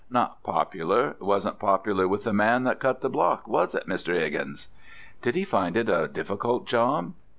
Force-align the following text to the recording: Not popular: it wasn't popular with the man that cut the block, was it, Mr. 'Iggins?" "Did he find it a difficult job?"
Not 0.09 0.41
popular: 0.41 1.09
it 1.09 1.21
wasn't 1.21 1.59
popular 1.59 2.07
with 2.07 2.23
the 2.23 2.33
man 2.33 2.63
that 2.63 2.79
cut 2.79 3.01
the 3.01 3.07
block, 3.09 3.47
was 3.47 3.75
it, 3.75 3.85
Mr. 3.87 4.15
'Iggins?" 4.15 4.65
"Did 5.21 5.35
he 5.35 5.43
find 5.43 5.77
it 5.77 5.89
a 5.89 6.07
difficult 6.07 6.65
job?" 6.65 7.13